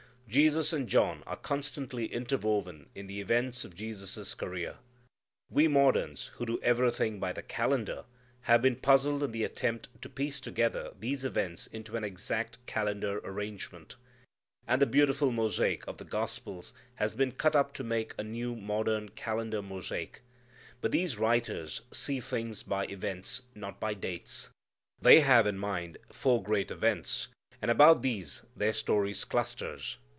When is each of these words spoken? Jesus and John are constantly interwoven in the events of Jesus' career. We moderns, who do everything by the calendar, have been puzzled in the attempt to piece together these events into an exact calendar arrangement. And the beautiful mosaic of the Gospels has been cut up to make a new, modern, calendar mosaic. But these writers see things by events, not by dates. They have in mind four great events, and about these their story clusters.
Jesus 0.27 0.71
and 0.71 0.87
John 0.87 1.23
are 1.27 1.35
constantly 1.35 2.05
interwoven 2.05 2.89
in 2.95 3.07
the 3.07 3.19
events 3.19 3.65
of 3.65 3.75
Jesus' 3.75 4.33
career. 4.33 4.77
We 5.49 5.67
moderns, 5.67 6.27
who 6.35 6.45
do 6.45 6.57
everything 6.63 7.19
by 7.19 7.33
the 7.33 7.41
calendar, 7.41 8.05
have 8.43 8.61
been 8.61 8.77
puzzled 8.77 9.23
in 9.23 9.33
the 9.33 9.43
attempt 9.43 9.89
to 10.01 10.07
piece 10.07 10.39
together 10.39 10.93
these 10.97 11.25
events 11.25 11.67
into 11.67 11.97
an 11.97 12.05
exact 12.05 12.65
calendar 12.65 13.19
arrangement. 13.25 13.97
And 14.65 14.81
the 14.81 14.85
beautiful 14.85 15.31
mosaic 15.33 15.85
of 15.85 15.97
the 15.97 16.05
Gospels 16.05 16.73
has 16.95 17.13
been 17.13 17.33
cut 17.33 17.53
up 17.57 17.73
to 17.73 17.83
make 17.83 18.15
a 18.17 18.23
new, 18.23 18.55
modern, 18.55 19.09
calendar 19.09 19.61
mosaic. 19.61 20.21
But 20.79 20.93
these 20.93 21.17
writers 21.17 21.81
see 21.91 22.21
things 22.21 22.63
by 22.63 22.85
events, 22.85 23.41
not 23.53 23.81
by 23.81 23.95
dates. 23.95 24.47
They 25.01 25.19
have 25.19 25.45
in 25.45 25.57
mind 25.57 25.97
four 26.09 26.41
great 26.41 26.71
events, 26.71 27.27
and 27.61 27.69
about 27.69 28.01
these 28.01 28.43
their 28.55 28.71
story 28.71 29.13
clusters. 29.13 29.97